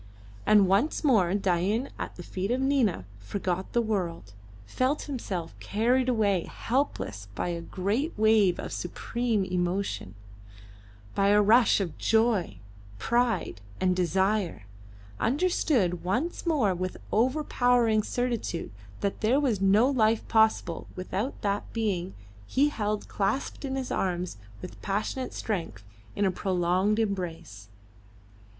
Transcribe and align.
And 0.47 0.67
once 0.67 1.03
more 1.03 1.31
Dain, 1.35 1.89
at 1.99 2.15
the 2.15 2.23
feet 2.23 2.49
of 2.49 2.59
Nina, 2.59 3.05
forgot 3.19 3.71
the 3.73 3.83
world, 3.83 4.33
felt 4.65 5.03
himself 5.03 5.53
carried 5.59 6.09
away 6.09 6.45
helpless 6.51 7.27
by 7.35 7.49
a 7.49 7.61
great 7.61 8.11
wave 8.17 8.57
of 8.57 8.73
supreme 8.73 9.45
emotion, 9.45 10.15
by 11.13 11.27
a 11.27 11.39
rush 11.39 11.79
of 11.79 11.99
joy, 11.99 12.57
pride, 12.97 13.61
and 13.79 13.95
desire; 13.95 14.63
understood 15.19 16.03
once 16.03 16.47
more 16.47 16.73
with 16.73 16.97
overpowering 17.11 18.01
certitude 18.01 18.71
that 19.01 19.21
there 19.21 19.39
was 19.39 19.61
no 19.61 19.87
life 19.87 20.27
possible 20.27 20.87
without 20.95 21.39
that 21.43 21.71
being 21.73 22.15
he 22.47 22.69
held 22.69 23.07
clasped 23.07 23.63
in 23.63 23.75
his 23.75 23.91
arms 23.91 24.37
with 24.63 24.81
passionate 24.81 25.31
strength 25.35 25.83
in 26.15 26.25
a 26.25 26.31
prolonged 26.31 26.97
embrace. 26.97 27.67